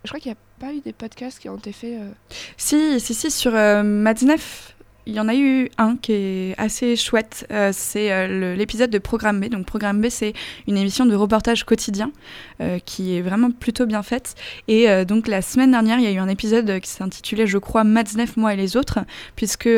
[0.04, 2.00] Je crois qu'il n'y a pas eu des podcasts qui ont été faits.
[2.00, 2.10] euh,
[2.56, 4.74] Si, si, si, sur Matzneff,
[5.10, 7.44] il y en a eu un qui est assez chouette.
[7.50, 9.46] Euh, c'est euh, l'épisode de Programme B.
[9.46, 10.34] Donc, Programme B, c'est
[10.68, 12.12] une émission de reportage quotidien
[12.60, 14.36] euh, qui est vraiment plutôt bien faite.
[14.68, 17.82] Et donc, la semaine dernière, il y a eu un épisode qui s'intitulait, je crois,
[17.82, 19.00] Matzneff, moi et les autres,
[19.34, 19.68] puisque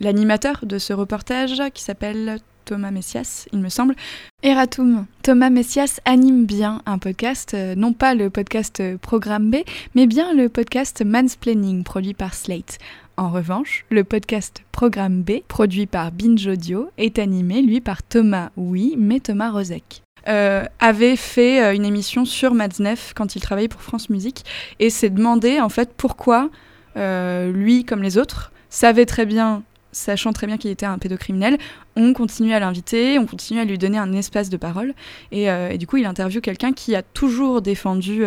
[0.00, 3.94] l'animateur de ce reportage, qui s'appelle Thomas Messias, il me semble,
[4.42, 5.04] Eratum.
[5.22, 9.56] Thomas Messias anime bien un podcast, non pas le podcast Programme B,
[9.94, 12.78] mais bien le podcast Mansplaining produit par Slate.
[13.16, 18.50] En revanche, le podcast Programme B, produit par Binge Audio, est animé, lui, par Thomas,
[18.56, 20.02] oui, mais Thomas Rozek.
[20.26, 24.44] Euh, avait fait euh, une émission sur Matzneff quand il travaillait pour France Musique
[24.80, 26.50] et s'est demandé en fait pourquoi
[26.96, 31.58] euh, lui, comme les autres, savait très bien, sachant très bien qu'il était un pédocriminel,
[31.94, 34.92] on continue à l'inviter, on continue à lui donner un espace de parole
[35.30, 38.24] et, et du coup il interviewe quelqu'un qui a toujours défendu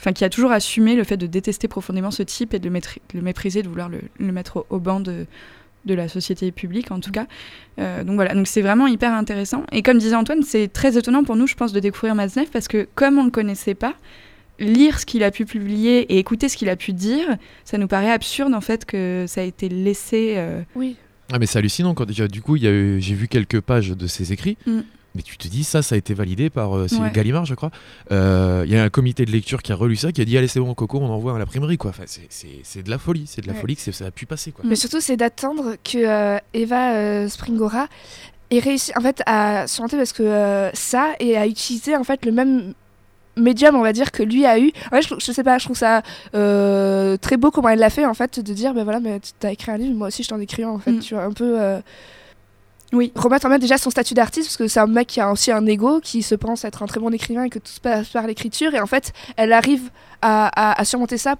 [0.00, 2.74] enfin qui a toujours assumé le fait de détester profondément ce type et de le,
[2.74, 5.26] maîtri- de le mépriser, de vouloir le, le mettre au, au banc de,
[5.84, 7.26] de la société publique en tout cas.
[7.78, 9.64] Euh, donc voilà, donc c'est vraiment hyper intéressant.
[9.72, 12.66] Et comme disait Antoine, c'est très étonnant pour nous, je pense, de découvrir Matzneff parce
[12.68, 13.94] que comme on ne le connaissait pas,
[14.58, 17.86] lire ce qu'il a pu publier et écouter ce qu'il a pu dire, ça nous
[17.88, 20.34] paraît absurde en fait que ça a été laissé.
[20.36, 20.96] euh, Oui.
[21.32, 23.60] Ah mais c'est hallucinant quand déjà du coup il y a eu- j'ai vu quelques
[23.60, 24.56] pages de ses écrits.
[24.66, 24.80] Mm.
[25.14, 27.10] Mais tu te dis ça, ça a été validé par euh, c'est Ouais.
[27.12, 27.70] Gallimard, je crois.
[28.12, 30.38] Euh, Il y a un comité de lecture qui a relu ça, qui a dit
[30.38, 31.90] allez c'est bon Coco, on envoie à l'imprimerie quoi.
[31.90, 33.60] Enfin, c'est- c'est c'est de la folie, c'est de la Ouais.
[33.60, 34.64] folie que ça a pu passer quoi.
[34.66, 37.88] Mais surtout, c'est d'attendre que euh, Eva euh, Springora
[38.52, 42.24] ait réussi en fait à surmonter parce que euh, ça et à utiliser en fait
[42.24, 42.74] le même
[43.36, 45.64] médium on va dire que lui a eu en fait, je, je sais pas je
[45.64, 46.02] trouve ça
[46.34, 49.46] euh, très beau comment elle l'a fait en fait de dire ben voilà mais tu
[49.46, 50.98] as écrit un livre moi aussi je t'en écris un en fait Mm.
[50.98, 51.80] tu vois un peu euh,
[52.92, 53.12] Oui.
[53.14, 55.52] remettre en main déjà son statut d'artiste parce que c'est un mec qui a aussi
[55.52, 58.08] un ego qui se pense être un très bon écrivain et que tout se passe
[58.08, 59.90] par l'écriture et en fait elle arrive
[60.22, 61.36] à, à- à surmonter ça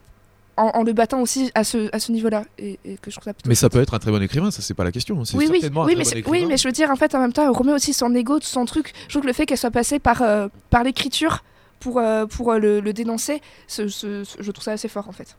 [0.57, 3.25] en, en le battant aussi à ce, à ce niveau-là et, et que je trouve
[3.25, 5.25] ça plutôt Mais ça peut être un très bon écrivain, ça c'est pas la question.
[5.25, 6.31] C'est oui, oui, un oui, très mais, bon c'est- écrivain.
[6.31, 8.39] oui, mais je veux dire, en fait, en même temps, elle remet aussi son ego,
[8.39, 8.93] tout son truc.
[9.07, 11.43] Je trouve que le fait qu'elle soit passée par, euh, par l'écriture
[11.79, 15.09] pour, euh, pour euh, le, le dénoncer, ce- ce- ce- je trouve ça assez fort,
[15.09, 15.35] en fait.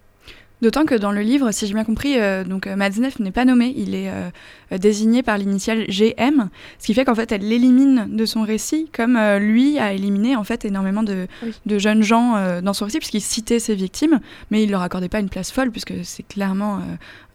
[0.62, 3.46] D'autant que dans le livre, si j'ai bien compris, euh, donc euh, Matzneff n'est pas
[3.46, 4.30] nommé, il est euh,
[4.78, 9.16] désigné par l'initiale GM, ce qui fait qu'en fait elle l'élimine de son récit, comme
[9.18, 11.54] euh, lui a éliminé en fait énormément de, Oui.
[11.66, 14.20] de jeunes gens dans son récit, puisqu'il citait ses victimes,
[14.52, 16.80] mais il leur accordait pas une place folle, puisque c'est clairement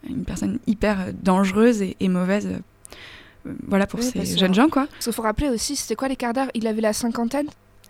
[0.09, 2.47] une personne hyper dangereuse et, et mauvaise.
[3.67, 4.87] voilà pour Oui, ces jeunes gens quoi.
[4.89, 7.47] Parce qu'il faut rappeler aussi, c'était quoi l'écart d'âge Il avait la cinquantaine?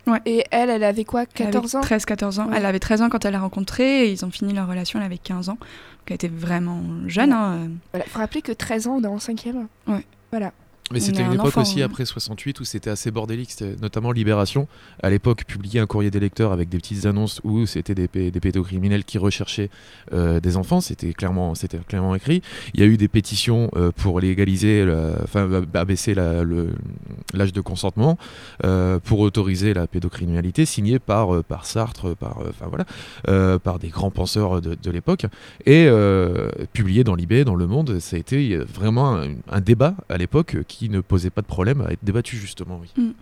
[0.08, 0.22] Ouais.
[0.26, 2.48] Et elle, elle avait quoi 14 ans 13-14 ans.
[2.48, 2.56] Ouais.
[2.58, 5.06] Elle avait 13 ans quand elle l'a rencontré et ils ont fini leur relation, elle
[5.06, 5.58] avait 15 ans.
[5.60, 7.32] Donc elle était vraiment jeune.
[7.32, 7.36] Ouais.
[7.36, 7.70] hein.
[7.94, 9.68] Il faut rappeler que 13 ans, on est en cinquième.
[9.88, 10.06] Ouais.
[10.32, 10.52] Voilà.
[10.92, 11.82] Mais c'était une un époque enfant, aussi ouais.
[11.84, 14.70] après 68 où c'était assez bordélique, c'était notamment Libération.
[15.04, 18.40] À l'époque, publiait un courrier des lecteurs avec des petites annonces où c'était des, des
[18.40, 19.70] pédocriminels qui recherchaient
[20.14, 20.80] euh, des enfants.
[20.80, 22.42] C'était clairement, c'était clairement écrit.
[22.74, 24.86] Il y a eu des pétitions euh, pour légaliser,
[25.24, 28.18] enfin ab- abaisser l'âge de consentement,
[28.64, 32.86] euh, pour autoriser la pédocriminalité, signées par euh, par Sartre, par euh, enfin voilà,
[33.28, 35.26] euh, par des grands penseurs de, de l'époque
[35.66, 38.00] et euh, publié dans l'IB, dans Le Monde.
[38.00, 41.42] Ça a été euh, vraiment un, un débat à l'époque euh, qui ne posait pas
[41.42, 42.80] de problème à être débattu justement.
[42.82, 43.14] Oui.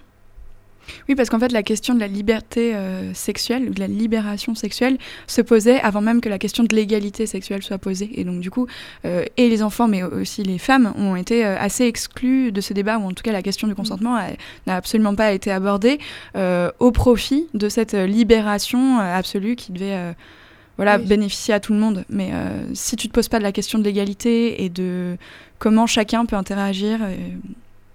[1.10, 5.00] Oui, parce qu'en fait, la question de la liberté euh, sexuelle, de la libération sexuelle,
[5.26, 8.12] se posait avant même que la question de l'égalité sexuelle soit posée.
[8.20, 8.68] Et donc, du coup,
[9.04, 12.74] euh, et les enfants, mais aussi les femmes, ont été euh, assez exclus de ce
[12.74, 14.30] débat, ou en tout cas, la question du consentement a-
[14.68, 15.98] n'a absolument pas été abordée
[16.36, 20.13] euh, au profit de cette libération euh, absolue qui devait.
[20.78, 21.06] Voilà, Oui.
[21.06, 22.06] bénéficier à tout le monde.
[22.10, 25.18] Mais euh, si tu te poses pas de la question de l'égalité et de
[25.60, 27.16] comment chacun peut interagir euh,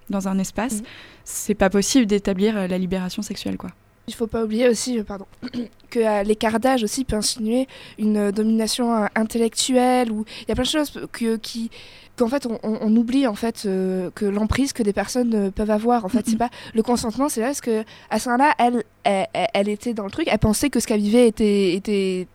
[0.09, 0.83] dans un espace, Mhm.
[1.25, 3.71] c'est pas possible d'établir euh, la libération sexuelle, quoi.
[4.09, 5.27] Il faut pas oublier aussi, pardon,
[5.91, 10.69] que l'écart d'âge aussi peut insinuer une domination intellectuelle ou il y a plein de
[10.69, 11.71] choses que, qui
[12.17, 16.05] qu'en fait on, oublie en fait euh, que l'emprise que des personnes euh, peuvent avoir
[16.05, 19.27] en fait c'est pas le consentement c'est là parce que à ce moment-là elle, elle
[19.33, 22.27] elle elle était dans le truc elle pensait que ce qu'elle vivait était était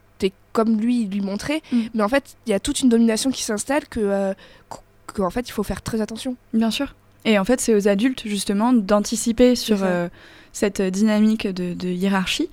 [0.54, 1.62] comme lui il lui montrait.
[1.72, 1.82] Mm.
[1.96, 4.34] Mais en fait, il y a toute une domination qui s'installe que, euh,
[4.70, 4.80] qu-
[5.14, 6.36] qu'en fait, il faut faire très attention.
[6.54, 6.96] Bien sûr.
[7.26, 10.08] Et en fait, c'est aux adultes, justement, d'anticiper sur euh,
[10.54, 12.50] cette dynamique de, de hiérarchie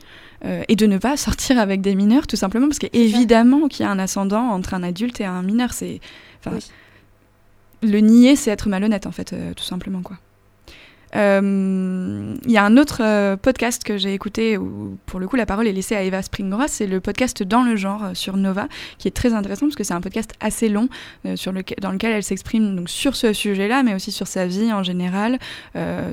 [0.47, 3.87] euh, et de ne pas sortir avec des mineurs, tout simplement, parce qu'évidemment qu'il y
[3.87, 5.73] a un ascendant entre un adulte et un mineur.
[5.75, 6.01] C'est,
[6.47, 6.59] Oui.
[7.83, 10.17] Le nier, c'est être malhonnête, en fait, euh, tout simplement, quoi.
[11.15, 15.37] Euh, Il y a un autre euh, podcast que j'ai écouté où, pour le coup,
[15.37, 16.71] la parole est laissée à Eva Springross.
[16.71, 19.85] C'est le podcast Dans le genre euh, sur Nova, qui est très intéressant parce que
[19.85, 20.89] c'est un podcast assez long
[21.35, 24.73] sur lequel, dans lequel elle s'exprime donc sur ce sujet-là, mais aussi sur sa vie
[24.73, 25.39] en général,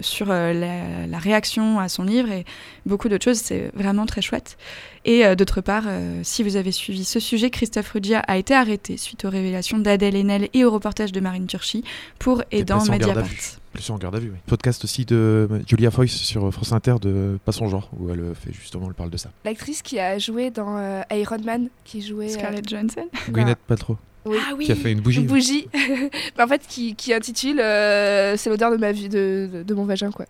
[0.01, 2.45] sur la, la réaction à son livre et
[2.85, 3.39] beaucoup d'autres choses.
[3.39, 4.57] C'est vraiment très chouette.
[5.05, 8.53] Et euh, d'autre part, euh, si vous avez suivi ce sujet, Christophe Ruggia a été
[8.53, 11.83] arrêté suite aux révélations d'Adèle Haenel et au reportage de Marine Turchi
[12.19, 13.58] pour à Mediapart.
[13.73, 14.37] Plus en garde à vue, oui.
[14.47, 18.33] Podcast aussi de Julia Foyce sur France Inter de Pas son genre, où elle euh,
[18.33, 19.29] fait justement, elle parle de ça.
[19.45, 22.25] L'actrice qui a joué dans euh, Iron Man, qui jouait.
[22.25, 23.07] euh, Scarlett Johansson.
[23.29, 24.37] Gwyneth Paltrow, oui.
[24.41, 25.21] Ah oui qui a fait une bougie.
[25.21, 25.67] Une bougie,
[26.39, 29.85] en fait, qui, qui intitule euh, C'est l'odeur de ma vie, de, de, de mon
[29.85, 30.25] vagin, quoi.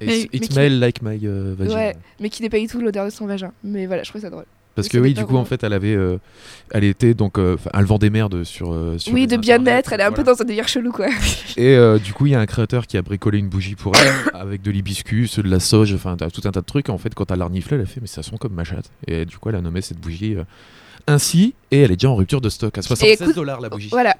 [0.00, 1.76] Et Mais- It mais qui- like my euh, vagina.
[1.76, 3.52] Ouais, mais qui n'est pas du tout l'odeur de son vagin.
[3.64, 4.46] Mais voilà, je trouve ça drôle.
[4.74, 6.18] Parce que oui, du coup, en fait, elle avait, euh,
[6.72, 8.72] elle était donc, euh, elle vendait merde sur.
[8.72, 11.06] euh, sur oui, de bien-être, elle est un peu dans un délire chelou, quoi.
[11.56, 13.92] Et euh, du coup, il y a un créateur qui a bricolé une bougie pour
[13.94, 16.88] elle avec de l'hibiscus, de la sauge, enfin tout un tas de trucs.
[16.88, 18.90] En fait, quand elle l'a reniflé, elle a fait mais ça sent comme ma chatte.
[19.06, 20.42] Et du coup, elle a nommé cette bougie euh,
[21.06, 21.54] ainsi.
[21.70, 23.88] Et elle est déjà en rupture de stock à 76 écoute, dollars la bougie.
[23.90, 24.16] Voilà.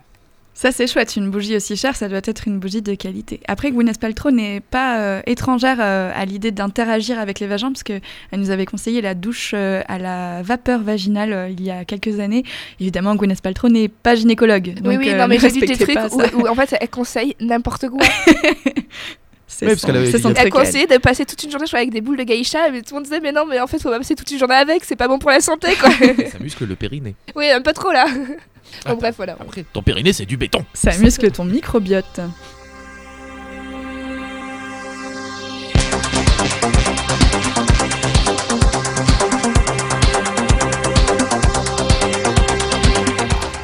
[0.56, 1.16] Ça, c'est chouette.
[1.16, 3.40] Une bougie aussi chère, ça doit être une bougie de qualité.
[3.48, 7.82] Après, Gwyneth Paltrow n'est pas euh, étrangère euh, à l'idée d'interagir avec les vagins, parce
[7.82, 8.00] qu'elle
[8.32, 12.20] nous avait conseillé la douche euh, à la vapeur vaginale euh, il y a quelques
[12.20, 12.44] années.
[12.78, 14.74] Évidemment, Gwyneth Paltrow n'est pas gynécologue.
[14.76, 15.98] oui, donc, oui, euh, non, mais j'ai lu des trucs
[16.34, 18.06] où, en fait, elle conseille n'importe quoi.
[19.46, 19.70] C'est a-
[20.36, 20.50] Elle elle.
[20.50, 23.00] conseillait de passer toute une journée crois, avec des boules de geisha, mais tout le
[23.00, 24.96] monde disait, mais non, mais en fait, faut pas passer toute une journée avec, c'est
[24.96, 25.90] pas bon pour la santé, quoi.
[26.30, 27.14] Ça muscle le périnée.
[27.36, 28.06] oui, un peu trop là.
[28.84, 29.36] Ah, Bon, bref, voilà.
[29.40, 30.64] Après, ton périnée, c'est du béton.
[30.74, 32.20] Ça muscle ton microbiote.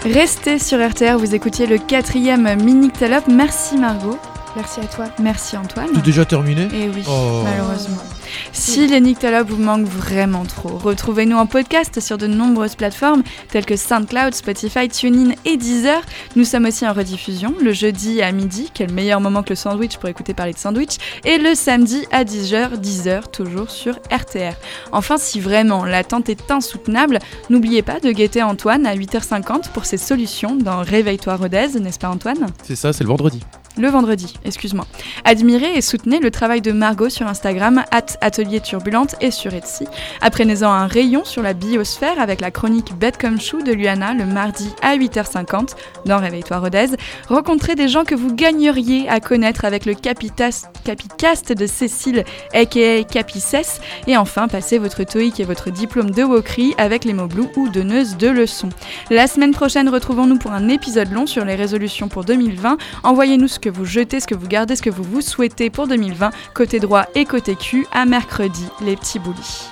[0.05, 3.25] Restez sur RTR, vous écoutiez le quatrième Mini Up.
[3.29, 4.19] Merci Margot,
[4.57, 5.05] Merci à toi.
[5.21, 5.89] merci Antoine.
[5.95, 7.43] C'est déjà terminé Et oui, Oh.
[7.45, 7.97] malheureusement.
[8.53, 13.65] Si les Nyctalopes vous manquent vraiment trop, retrouvez-nous en podcast sur de nombreuses plateformes telles
[13.67, 16.01] que SoundCloud, Spotify, TuneIn et Deezer.
[16.37, 19.97] Nous sommes aussi en rediffusion le jeudi à midi, quel meilleur moment que le sandwich
[19.99, 24.55] pour écouter parler de sandwich, et le samedi à 10h, 10h toujours sur RTR.
[24.93, 27.19] Enfin, si vraiment l'attente est insoutenable,
[27.51, 32.09] n'oubliez pas de guetter Antoine à 8h50 pour ses solutions dans Réveille-toi Rodez, n'est-ce pas
[32.11, 32.47] Antoine?
[32.65, 33.41] C'est ça, c'est le vendredi.
[33.79, 34.87] Le vendredi, excuse-moi.
[35.25, 39.87] Admirez et soutenez le travail de Margot sur Instagram, at Atelier Turbulente et sur Etsy.
[40.21, 44.27] Apprenez-en un rayon sur la biosphère avec la chronique Bête comme chou de Luana le
[44.27, 46.89] mardi à 8h50 dans Réveille-toi Rodez.
[47.29, 53.81] Rencontrez des gens que vous gagneriez à connaître avec le Capicast de Cécile, aka Capices.
[54.07, 58.17] Et enfin, passez votre TOEIC et votre diplôme de Wokri avec les mots ou donneuse
[58.17, 58.71] de leçons.
[59.11, 62.77] La semaine prochaine, retrouvons-nous pour un épisode long sur les résolutions pour 2020.
[63.03, 66.31] Envoyez-nous que vous jetez, ce que vous gardez, ce que vous vous souhaitez pour 2020,
[66.55, 69.69] côté droit et côté cul, à mercredi, les petits boulis.